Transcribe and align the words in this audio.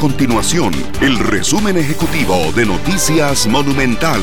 continuación 0.00 0.72
el 1.02 1.18
resumen 1.18 1.76
ejecutivo 1.76 2.34
de 2.56 2.64
Noticias 2.64 3.46
Monumental. 3.46 4.22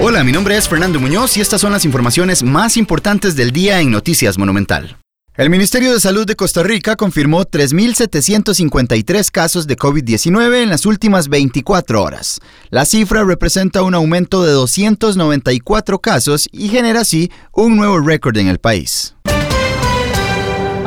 Hola, 0.00 0.24
mi 0.24 0.32
nombre 0.32 0.56
es 0.56 0.68
Fernando 0.68 0.98
Muñoz 0.98 1.36
y 1.36 1.40
estas 1.40 1.60
son 1.60 1.70
las 1.70 1.84
informaciones 1.84 2.42
más 2.42 2.76
importantes 2.76 3.36
del 3.36 3.52
día 3.52 3.80
en 3.80 3.92
Noticias 3.92 4.38
Monumental. 4.38 4.96
El 5.36 5.50
Ministerio 5.50 5.92
de 5.92 6.00
Salud 6.00 6.26
de 6.26 6.34
Costa 6.34 6.64
Rica 6.64 6.96
confirmó 6.96 7.44
3.753 7.44 9.30
casos 9.30 9.68
de 9.68 9.76
COVID-19 9.76 10.64
en 10.64 10.68
las 10.68 10.84
últimas 10.84 11.28
24 11.28 12.02
horas. 12.02 12.40
La 12.70 12.84
cifra 12.84 13.22
representa 13.22 13.82
un 13.82 13.94
aumento 13.94 14.42
de 14.42 14.50
294 14.50 16.00
casos 16.00 16.48
y 16.50 16.70
genera 16.70 17.02
así 17.02 17.30
un 17.52 17.76
nuevo 17.76 18.00
récord 18.00 18.36
en 18.36 18.48
el 18.48 18.58
país. 18.58 19.14